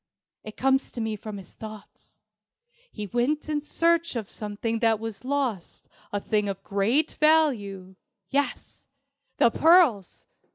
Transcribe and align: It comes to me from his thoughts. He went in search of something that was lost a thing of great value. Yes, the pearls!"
It 0.43 0.57
comes 0.57 0.89
to 0.93 0.99
me 0.99 1.15
from 1.15 1.37
his 1.37 1.53
thoughts. 1.53 2.23
He 2.91 3.05
went 3.05 3.47
in 3.47 3.61
search 3.61 4.15
of 4.15 4.31
something 4.31 4.79
that 4.79 4.99
was 4.99 5.23
lost 5.23 5.89
a 6.11 6.19
thing 6.19 6.49
of 6.49 6.63
great 6.63 7.11
value. 7.19 7.95
Yes, 8.31 8.87
the 9.37 9.51
pearls!" 9.51 10.25